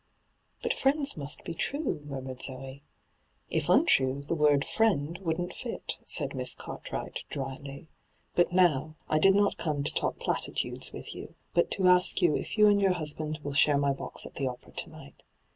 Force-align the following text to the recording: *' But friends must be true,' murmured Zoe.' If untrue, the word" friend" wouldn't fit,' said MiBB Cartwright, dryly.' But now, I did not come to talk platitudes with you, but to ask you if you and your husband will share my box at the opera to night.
*' 0.25 0.39
But 0.63 0.73
friends 0.73 1.15
must 1.15 1.43
be 1.43 1.53
true,' 1.53 2.01
murmured 2.05 2.41
Zoe.' 2.41 2.81
If 3.51 3.69
untrue, 3.69 4.23
the 4.23 4.33
word" 4.33 4.65
friend" 4.75 5.15
wouldn't 5.21 5.53
fit,' 5.53 5.99
said 6.05 6.31
MiBB 6.31 6.57
Cartwright, 6.57 7.23
dryly.' 7.29 7.87
But 8.35 8.51
now, 8.51 8.95
I 9.07 9.19
did 9.19 9.35
not 9.35 9.57
come 9.57 9.83
to 9.83 9.93
talk 9.93 10.17
platitudes 10.17 10.91
with 10.91 11.13
you, 11.13 11.35
but 11.53 11.69
to 11.73 11.87
ask 11.87 12.19
you 12.19 12.35
if 12.35 12.57
you 12.57 12.65
and 12.67 12.81
your 12.81 12.93
husband 12.93 13.41
will 13.43 13.53
share 13.53 13.77
my 13.77 13.93
box 13.93 14.25
at 14.25 14.33
the 14.33 14.47
opera 14.47 14.71
to 14.73 14.89
night. 14.89 15.21